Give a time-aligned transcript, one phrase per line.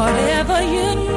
[0.00, 1.07] A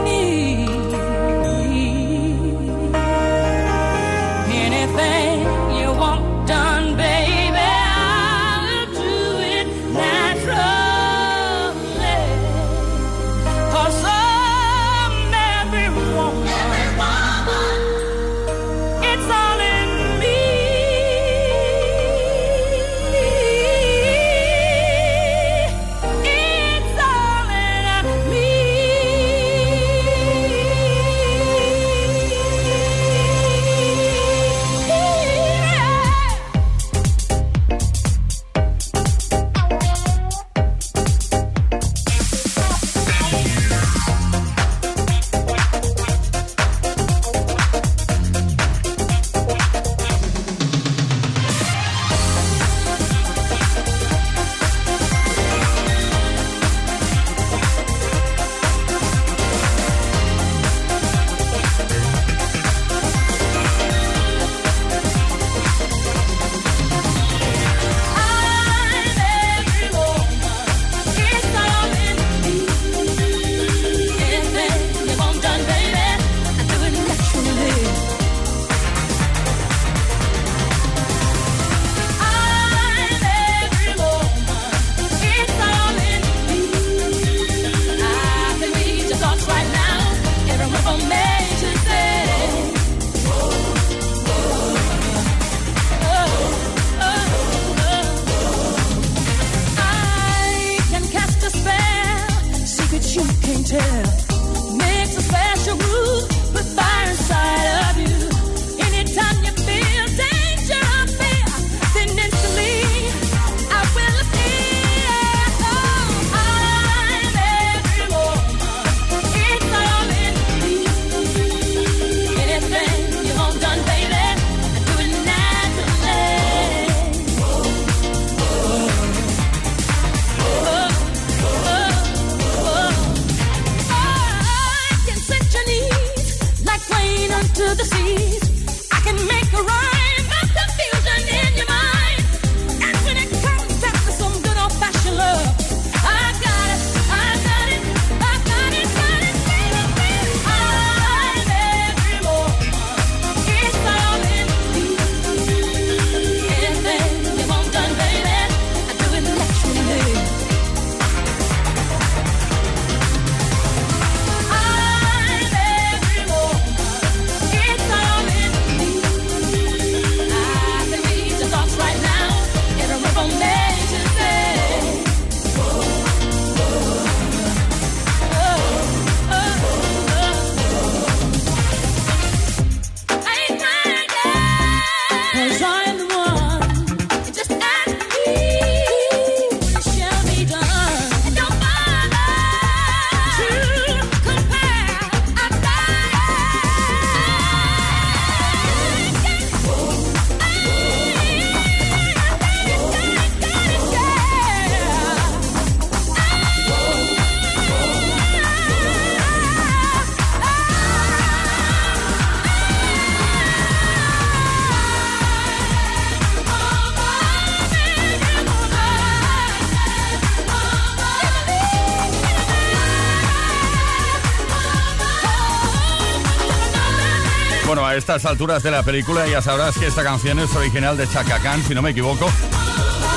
[228.16, 231.64] estas alturas de la película ya sabrás que esta canción es original de Chaka Khan,
[231.66, 232.30] si no me equivoco.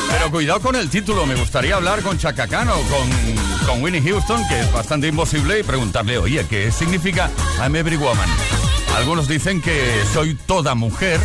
[0.08, 4.00] Pero cuidado con el título, me gustaría hablar con Chaka Khan o con, con Winnie
[4.00, 8.28] Houston, que es bastante imposible, y preguntarle, oye, ¿qué significa I'm Every Woman?
[8.94, 11.18] Algunos dicen que soy toda mujer,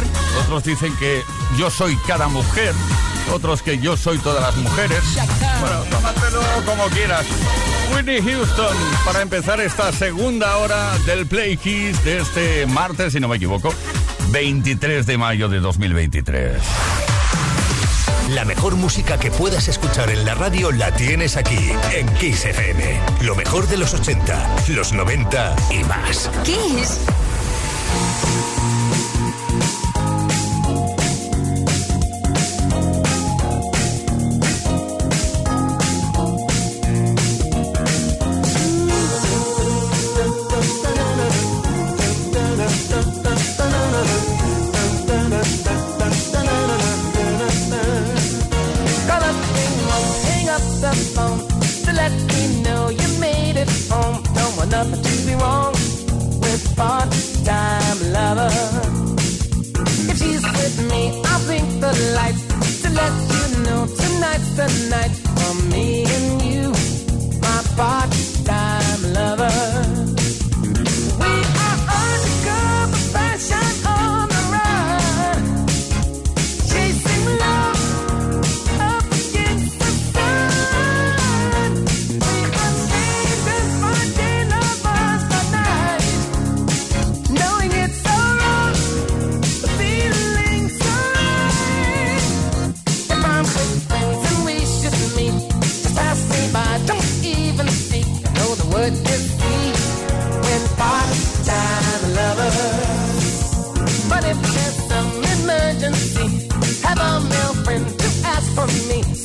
[0.44, 1.22] otros dicen que
[1.56, 2.74] yo soy cada mujer,
[3.31, 5.04] otros que yo soy todas las mujeres.
[5.60, 7.27] Bueno, tómatelo como quieras.
[7.94, 8.75] Whitney Houston
[9.06, 13.74] para empezar esta segunda hora del Play Kiss de este martes, si no me equivoco,
[14.31, 16.62] 23 de mayo de 2023.
[18.30, 23.00] La mejor música que puedas escuchar en la radio la tienes aquí, en Kiss FM.
[23.21, 26.30] Lo mejor de los 80, los 90 y más.
[26.44, 27.00] Kiss.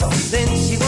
[0.04, 0.83] Todas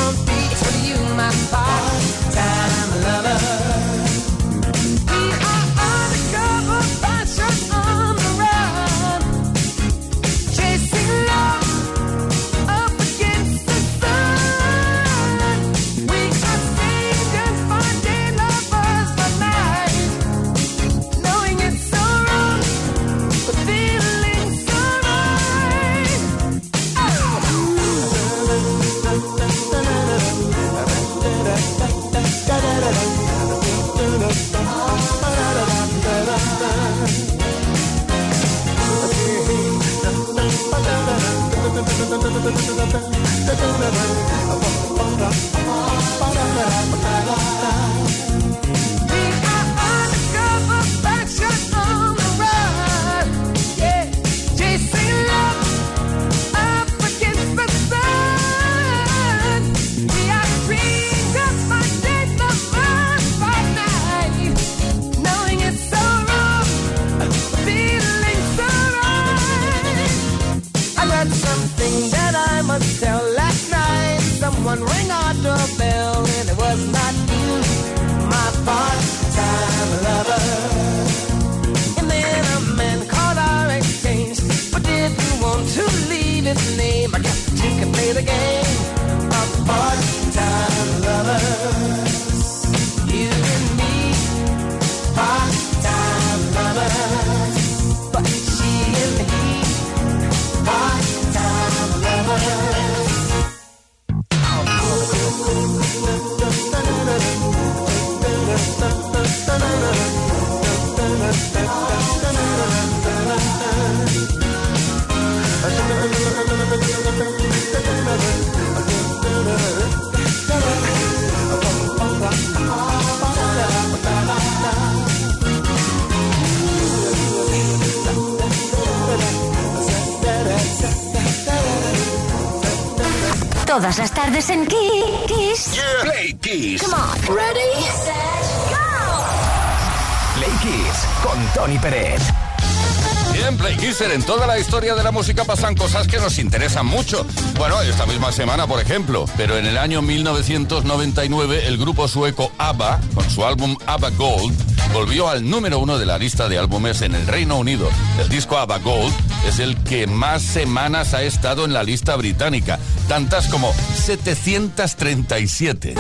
[143.87, 147.25] Kisser, en toda la historia de la música pasan cosas que nos interesan mucho.
[147.57, 152.99] Bueno, esta misma semana, por ejemplo, pero en el año 1999 el grupo sueco ABBA,
[153.15, 154.57] con su álbum ABBA Gold,
[154.93, 157.89] volvió al número uno de la lista de álbumes en el Reino Unido.
[158.19, 159.15] El disco ABBA Gold
[159.47, 165.95] es el que más semanas ha estado en la lista británica, tantas como 737.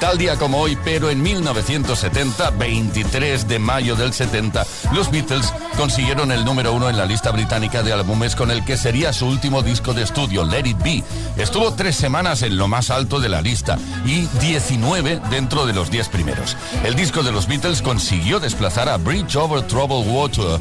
[0.00, 6.32] Tal día como hoy, pero en 1970, 23 de mayo del 70, los Beatles consiguieron
[6.32, 9.62] el número uno en la lista británica de álbumes con el que sería su último
[9.62, 11.04] disco de estudio, Let It Be.
[11.36, 15.88] Estuvo tres semanas en lo más alto de la lista y 19 dentro de los
[15.88, 16.56] 10 primeros.
[16.82, 20.58] El disco de los Beatles consiguió desplazar a Bridge Over Troubled Water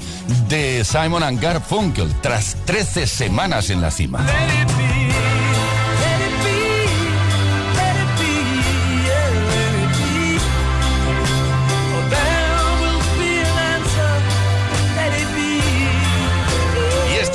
[0.49, 4.23] de Simon and Garfunkel tras 13 semanas en la cima.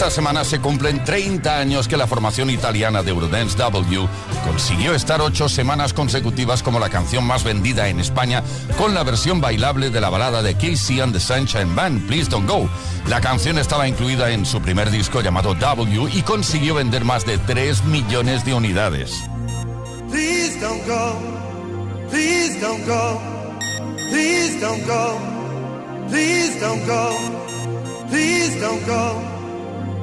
[0.08, 4.08] Esta semana se cumplen 30 años que la formación italiana de Eurodance W
[4.42, 8.42] consiguió estar ocho semanas consecutivas como la canción más vendida en España
[8.78, 12.48] con la versión bailable de la balada de Casey and the Sunshine Band, Please Don't
[12.48, 12.70] Go.
[13.06, 17.36] La canción estaba incluida en su primer disco llamado W y consiguió vender más de
[17.36, 19.12] 3 millones de unidades.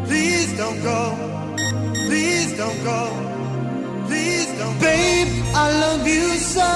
[0.07, 1.01] Please don't go.
[2.07, 3.01] Please don't go.
[4.07, 4.85] Please don't go.
[4.85, 6.71] Babe, I love you so.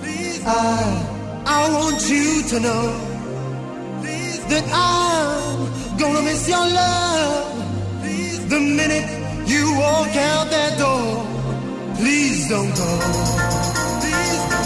[0.00, 2.84] Please I, I want you to know
[4.00, 8.00] Please that I'm gonna miss your love.
[8.02, 9.06] Please the minute
[9.48, 11.26] you walk out that door.
[11.96, 12.90] Please don't go.
[14.00, 14.57] Please don't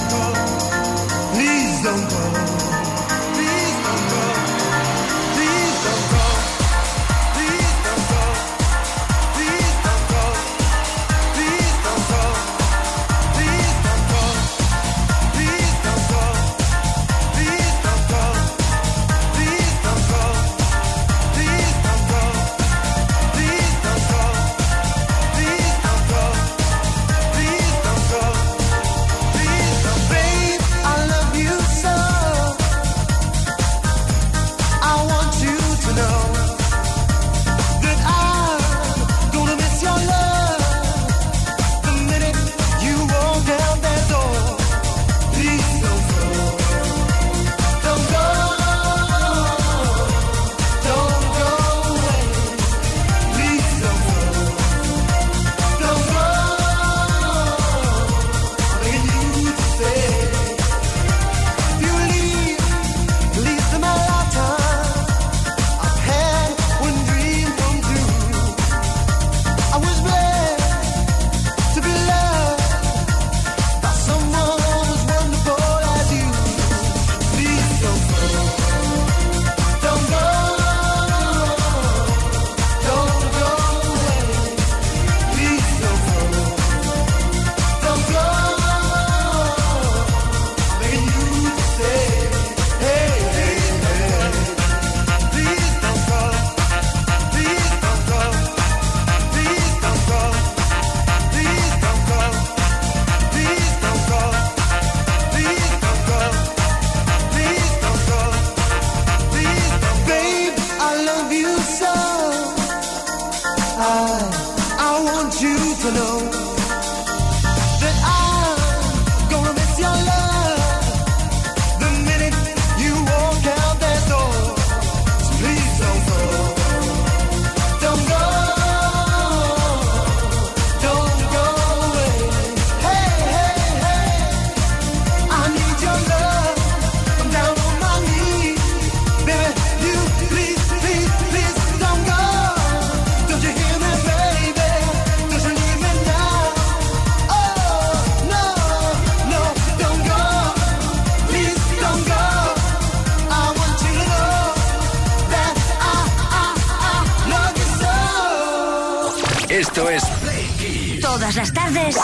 [161.42, 161.96] las tardes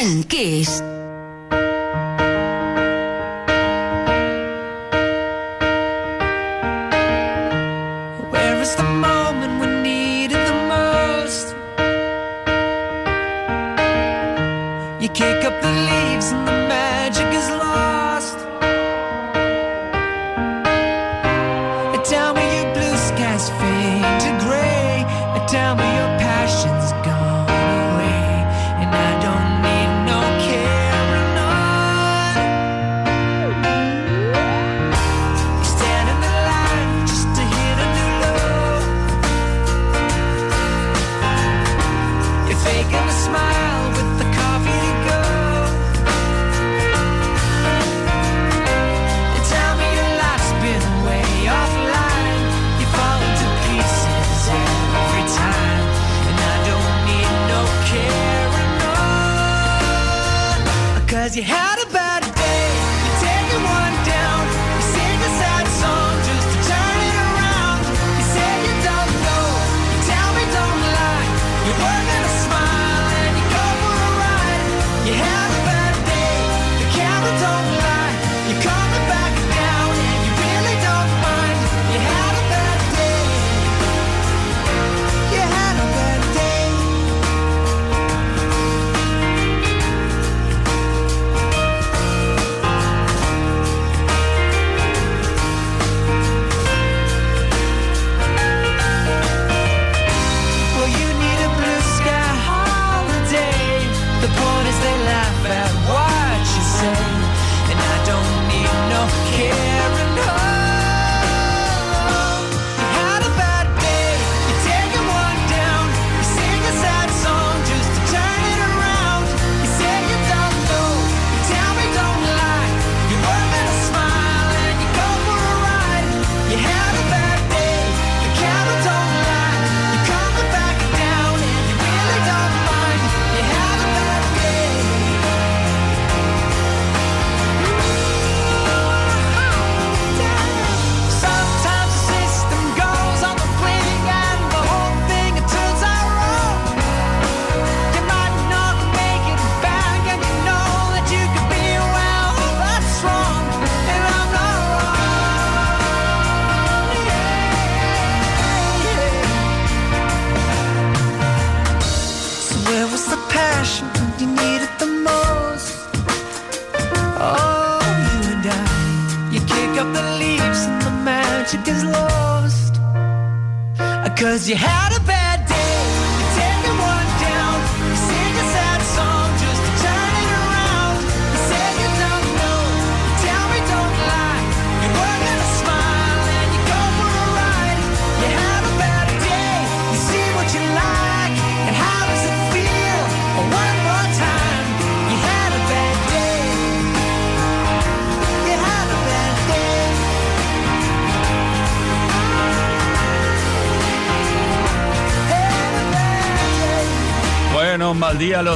[0.00, 0.82] en Kiss.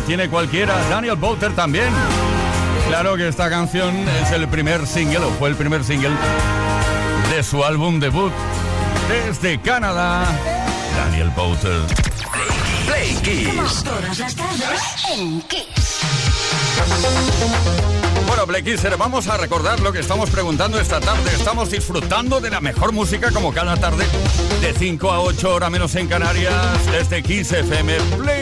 [0.07, 0.77] Tiene cualquiera.
[0.89, 1.89] Daniel Bowter también.
[2.89, 6.11] Claro que esta canción es el primer single, o fue el primer single
[7.31, 8.33] de su álbum debut
[9.09, 10.27] desde Canadá.
[10.97, 11.81] Daniel Bowter.
[12.87, 13.83] Play Kiss.
[13.85, 14.83] Todas las tardes
[15.17, 16.01] en Kiss.
[18.27, 21.31] Bueno, Kisser, vamos a recordar lo que estamos preguntando esta tarde.
[21.35, 24.05] Estamos disfrutando de la mejor música como cada tarde,
[24.61, 26.55] de 5 a 8 horas menos en Canarias,
[26.91, 28.42] desde Kiss FM Play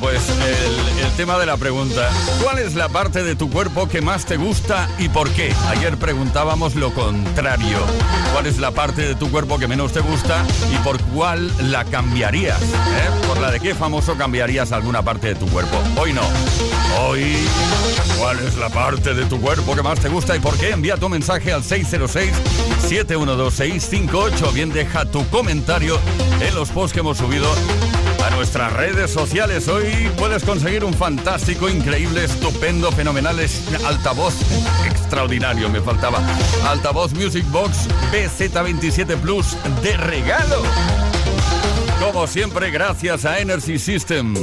[0.00, 2.10] Pues el, tema de la pregunta.
[2.42, 5.54] ¿Cuál es la parte de tu cuerpo que más te gusta y por qué?
[5.68, 7.78] Ayer preguntábamos lo contrario.
[8.32, 11.84] ¿Cuál es la parte de tu cuerpo que menos te gusta y por cuál la
[11.84, 12.60] cambiarías?
[12.62, 13.10] eh?
[13.28, 15.76] ¿Por la de qué famoso cambiarías alguna parte de tu cuerpo?
[16.00, 16.22] Hoy no.
[17.00, 17.36] Hoy,
[18.18, 20.70] ¿cuál es la parte de tu cuerpo que más te gusta y por qué?
[20.70, 24.52] Envía tu mensaje al 606-712-658.
[24.52, 25.98] Bien, deja tu comentario
[26.40, 27.46] en los posts que hemos subido
[28.42, 29.68] nuestras redes sociales.
[29.68, 33.38] Hoy puedes conseguir un fantástico, increíble, estupendo, fenomenal
[33.86, 34.34] altavoz
[34.84, 36.18] extraordinario, me faltaba.
[36.66, 40.60] Altavoz Music Box BZ27 Plus de regalo.
[42.00, 44.34] Como siempre, gracias a Energy System.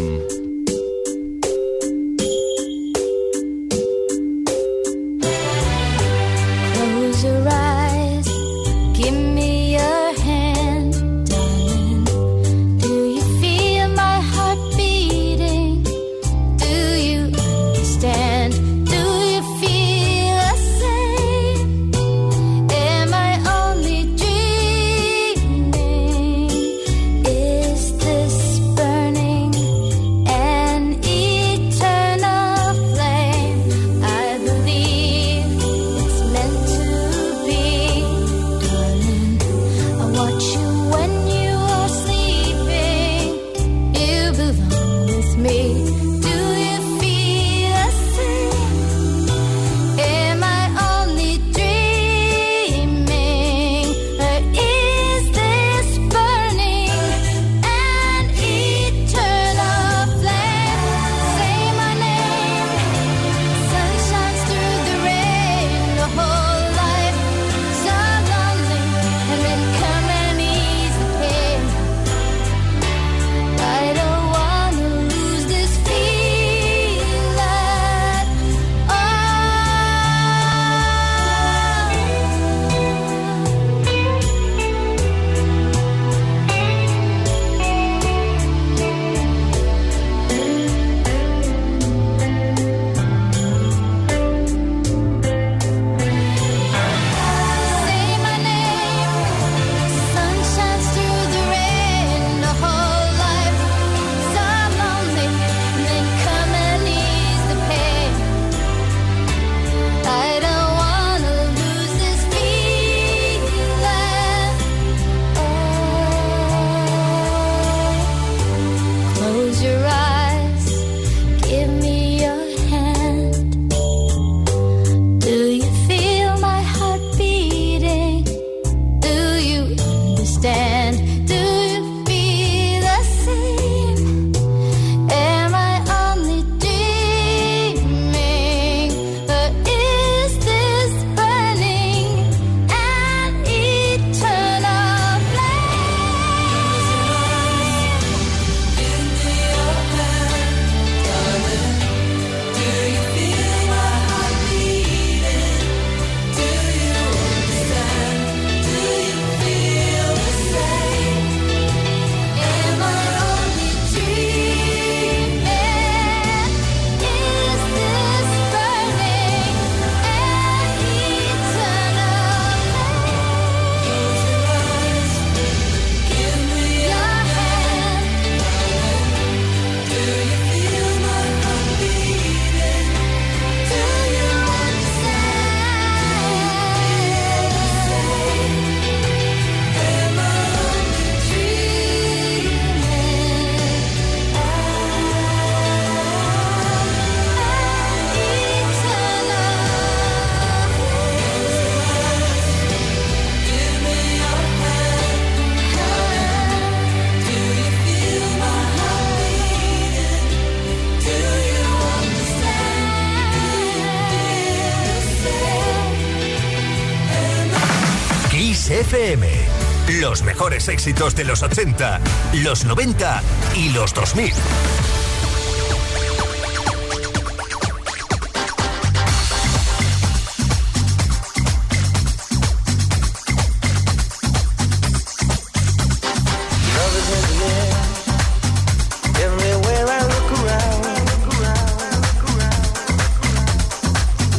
[220.69, 221.99] Éxitos de los 80,
[222.43, 223.21] los 90
[223.55, 224.31] y los 2000.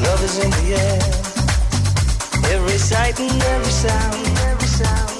[0.01, 1.01] Love is in the air.
[2.55, 4.17] Every sight and every sound.
[4.17, 5.20] And I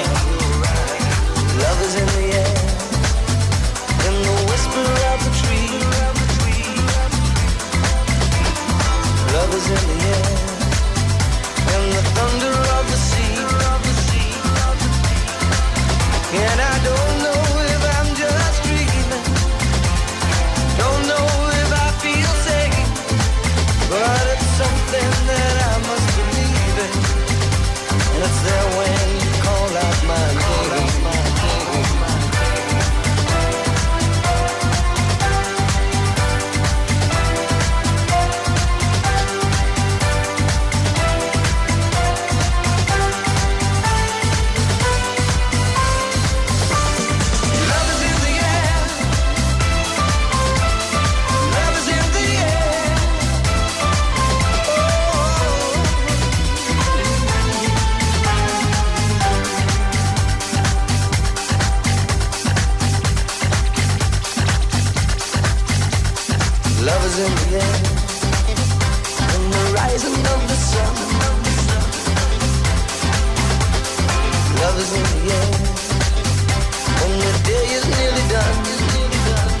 [75.31, 79.53] Love is nearly is nearly done, is nearly done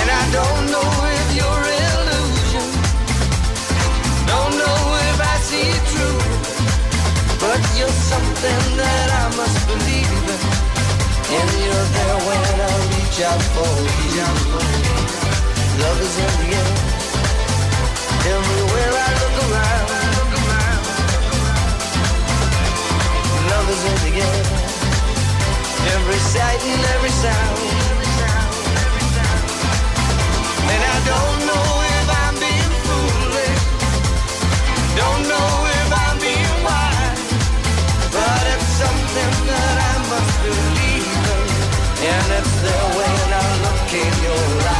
[0.00, 2.66] And I don't know if you're illusion.
[4.32, 6.20] Don't know if I see it true
[7.44, 10.40] But you're something that I must believe in.
[11.38, 13.72] And you're there when I reach out for
[14.16, 14.28] you.
[15.80, 16.72] Lovers in the air,
[18.34, 19.79] everywhere I look around.
[23.70, 24.42] Love is in the air.
[25.94, 27.58] Every sight and every sound.
[30.72, 33.62] And I don't know if I'm being foolish.
[35.00, 37.22] Don't know if I'm being wise.
[38.16, 41.48] But it's something that I must believe in.
[42.10, 44.79] And it's there when I look in your eyes.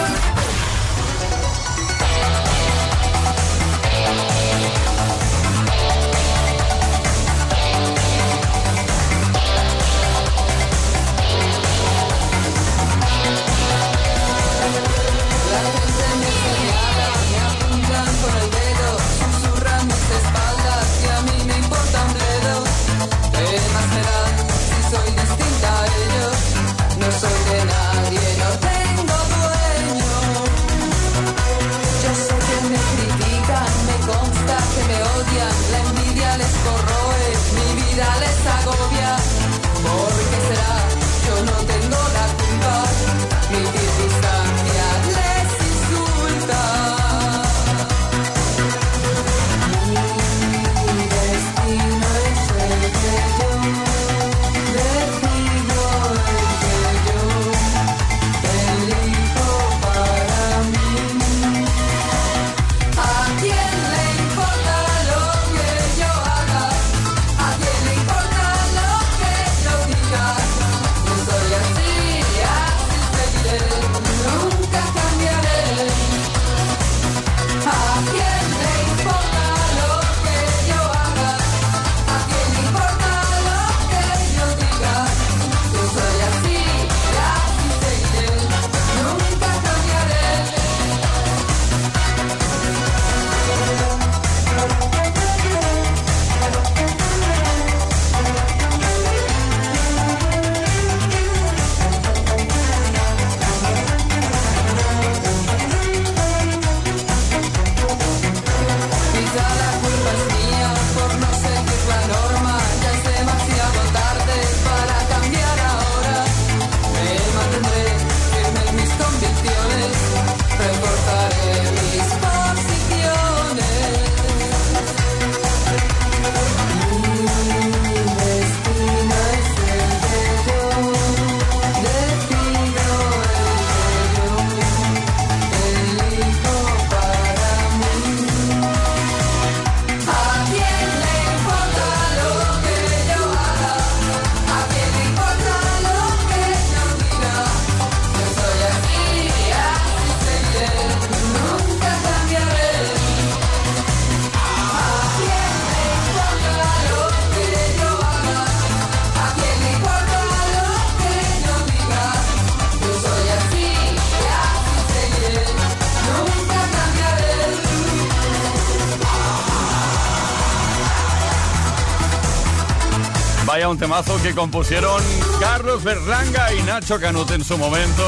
[173.71, 175.01] Un temazo que compusieron
[175.39, 178.03] Carlos Berlanga y Nacho Canut en su momento.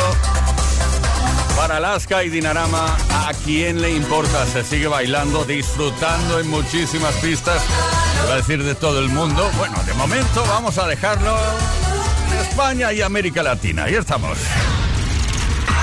[1.56, 4.45] Para Alaska y Dinarama, ¿a quién le importa?
[4.45, 7.62] Se sigue bailando, disfrutando en muchísimas pistas,
[8.26, 9.49] iba a decir de todo el mundo.
[9.58, 11.38] Bueno, de momento vamos a dejarlo
[12.32, 13.86] en España y América Latina.
[13.86, 14.38] Ahí estamos.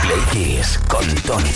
[0.02, 1.50] Play con Tony.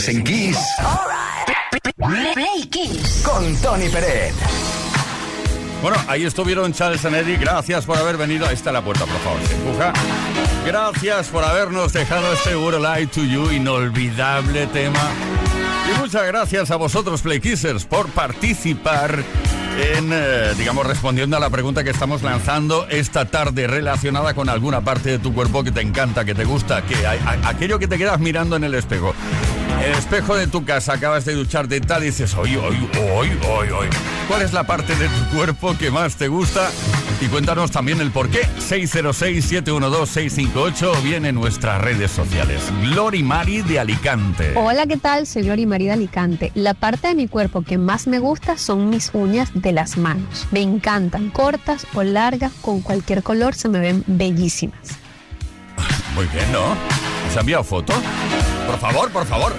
[0.00, 0.58] Tardes en Kiss
[2.34, 3.22] Play Kiss.
[3.24, 4.32] con Tony Peret.
[5.82, 7.36] Bueno, ahí estuvieron Charles and Eddie.
[7.36, 8.46] Gracias por haber venido.
[8.46, 9.40] Ahí está la puerta, por favor.
[9.46, 9.92] Se empuja.
[10.66, 15.00] Gracias por habernos dejado este Would I Lie to You, inolvidable tema.
[15.94, 19.22] Y muchas gracias a vosotros, Play Kissers, por participar
[19.96, 24.82] en, eh, digamos, respondiendo a la pregunta que estamos lanzando esta tarde relacionada con alguna
[24.82, 27.88] parte de tu cuerpo que te encanta, que te gusta, que a- a- aquello que
[27.88, 29.14] te quedas mirando en el espejo.
[29.82, 32.76] El espejo de tu casa, acabas de ducharte y tal, y dices, hoy, hoy,
[33.14, 33.86] hoy, hoy, hoy.
[34.28, 36.70] ¿Cuál es la parte de tu cuerpo que más te gusta?
[37.20, 38.42] Y cuéntanos también el por qué.
[38.58, 42.62] 606-712-658 o bien en nuestras redes sociales.
[42.90, 44.52] Glory Mari de Alicante.
[44.54, 45.26] Hola, ¿qué tal?
[45.26, 46.52] Soy Lori María de Alicante.
[46.54, 50.46] La parte de mi cuerpo que más me gusta son mis uñas de las manos.
[50.50, 54.98] Me encantan, cortas o largas, con cualquier color se me ven bellísimas.
[56.14, 56.76] Muy bien, ¿no?
[57.28, 57.92] ¿Os ha enviado foto?
[58.66, 59.52] Por favor, por favor.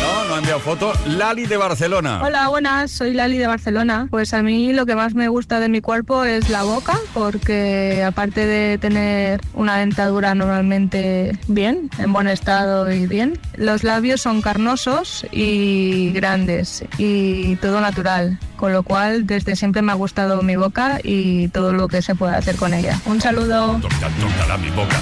[0.00, 0.92] No, no ha enviado foto.
[1.06, 2.20] Lali de Barcelona.
[2.22, 4.06] Hola, buenas, soy Lali de Barcelona.
[4.10, 8.04] Pues a mí lo que más me gusta de mi cuerpo es la boca, porque
[8.06, 14.42] aparte de tener una dentadura normalmente bien, en buen estado y bien, los labios son
[14.42, 18.38] carnosos y grandes y todo natural.
[18.56, 22.14] Con lo cual, desde siempre me ha gustado mi boca y todo lo que se
[22.14, 23.00] puede hacer con ella.
[23.06, 23.78] Un saludo.
[23.80, 24.96] Toca, tócala mi boca.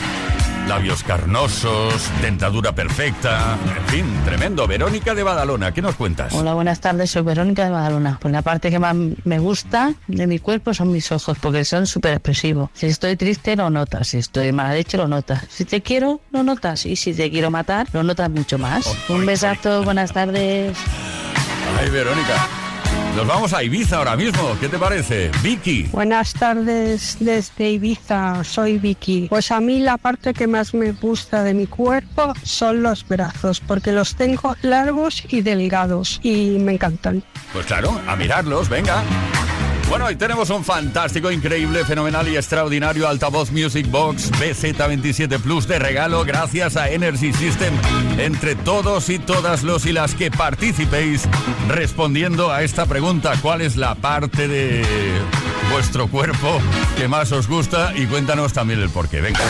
[0.68, 3.58] Labios carnosos, dentadura perfecta.
[3.76, 4.66] En fin, tremendo.
[4.66, 6.32] Verónica de Badalona, ¿qué nos cuentas?
[6.32, 8.18] Hola, buenas tardes, soy Verónica de Badalona.
[8.20, 8.94] Pues la parte que más
[9.24, 12.70] me gusta de mi cuerpo son mis ojos, porque son súper expresivos.
[12.74, 14.08] Si estoy triste, lo notas.
[14.08, 15.44] Si estoy mala leche, lo notas.
[15.50, 16.86] Si te quiero, lo notas.
[16.86, 18.86] Y si te quiero matar, lo notas mucho más.
[19.08, 20.76] Un besazo, buenas tardes.
[21.78, 22.61] Ay, Verónica.
[23.16, 24.56] Nos vamos a Ibiza ahora mismo.
[24.58, 25.30] ¿Qué te parece?
[25.42, 25.82] Vicky.
[25.92, 29.26] Buenas tardes desde Ibiza, soy Vicky.
[29.28, 33.60] Pues a mí la parte que más me gusta de mi cuerpo son los brazos,
[33.60, 37.22] porque los tengo largos y delgados y me encantan.
[37.52, 39.02] Pues claro, a mirarlos, venga.
[39.92, 45.78] Bueno, hoy tenemos un fantástico, increíble, fenomenal y extraordinario altavoz Music Box BZ27 Plus de
[45.78, 47.74] regalo gracias a Energy System.
[48.16, 51.28] Entre todos y todas los y las que participéis
[51.68, 54.82] respondiendo a esta pregunta, ¿cuál es la parte de
[55.70, 56.58] vuestro cuerpo
[56.96, 57.92] que más os gusta?
[57.94, 59.20] Y cuéntanos también el porqué.
[59.20, 59.40] Venga.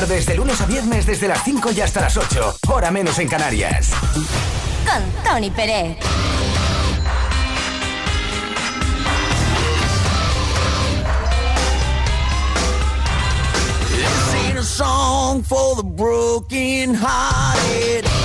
[0.00, 3.28] tardes de lunes a viernes desde las 5 y hasta las 8, hora menos en
[3.28, 3.92] Canarias.
[4.84, 5.96] Con Tony Pérez.
[14.62, 18.15] song for the broken hearted.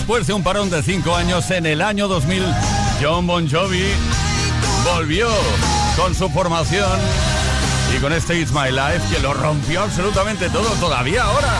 [0.00, 2.42] después de un parón de cinco años en el año 2000,
[3.02, 3.84] John Bon Jovi
[4.82, 5.28] volvió
[5.94, 6.98] con su formación
[7.94, 11.52] y con este It's My Life que lo rompió absolutamente todo todavía ahora.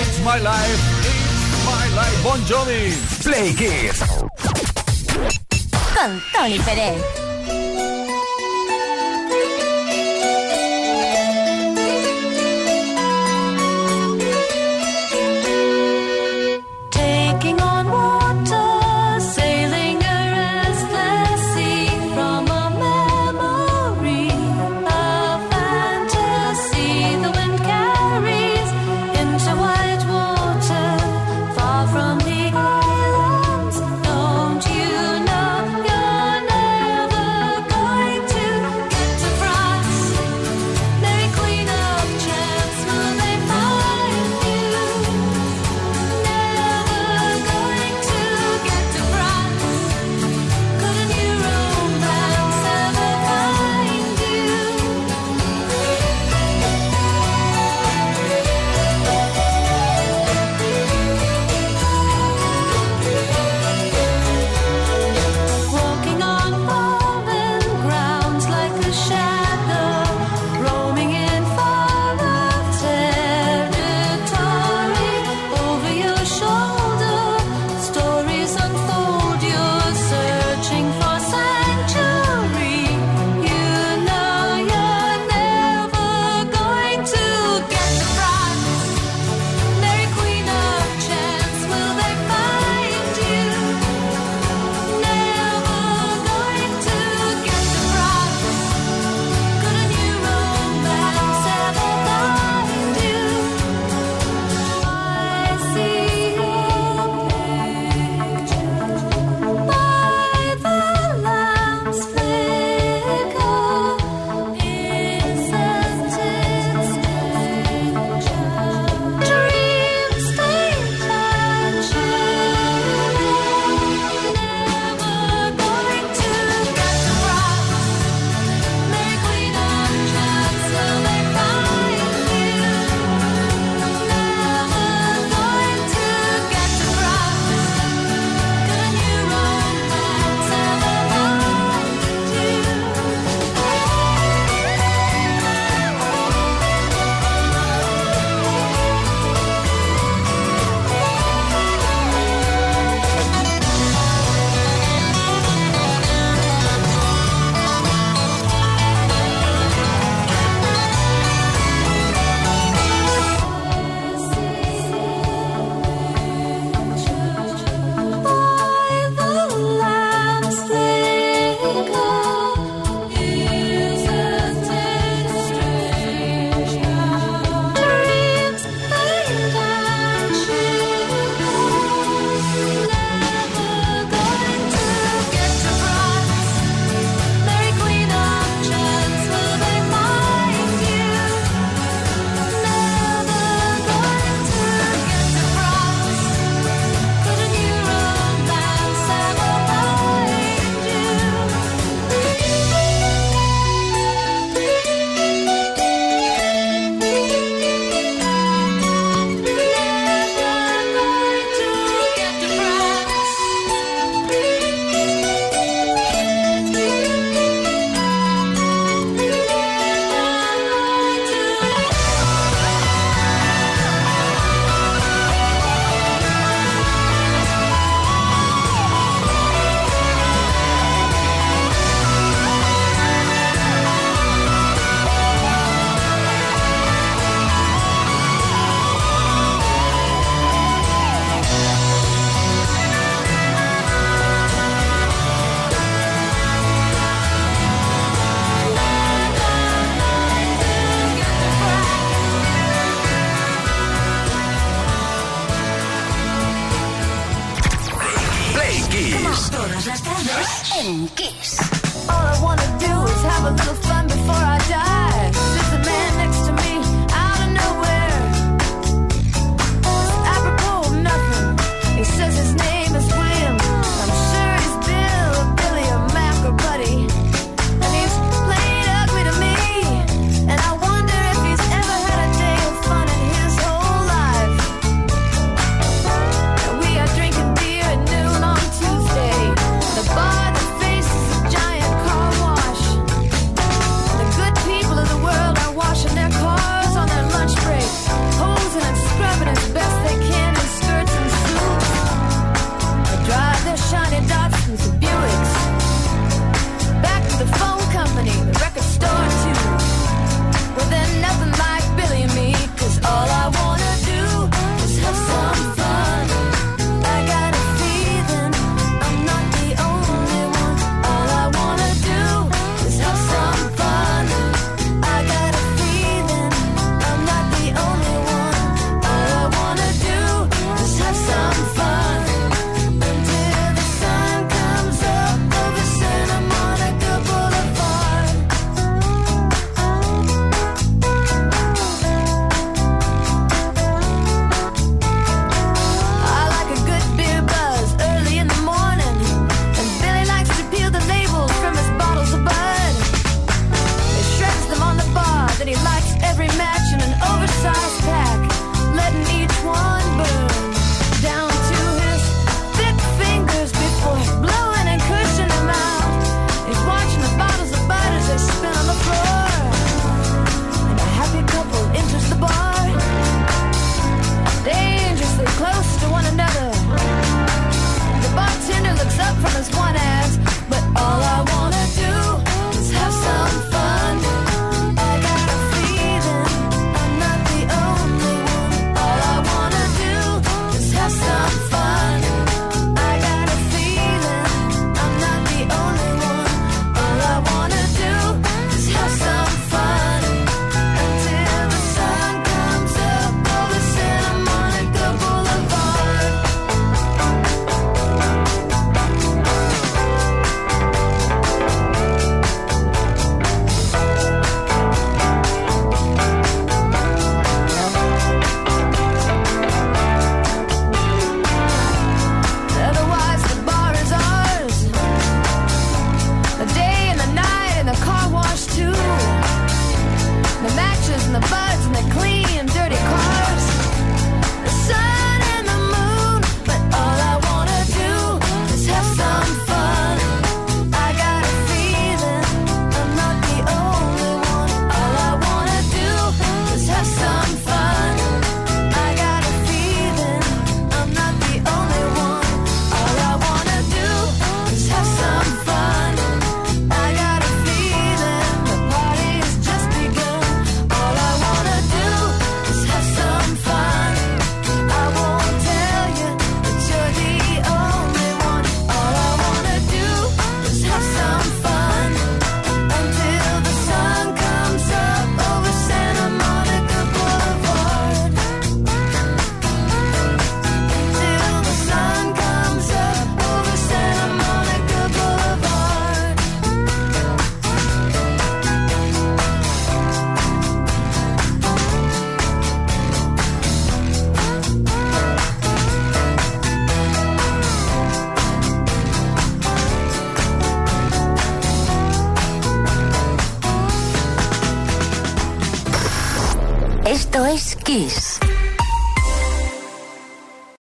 [0.00, 2.96] It's My Life, It's My Life, Bon Jovi.
[3.24, 3.98] Play Kids.
[5.92, 7.29] Con Tony Pérez.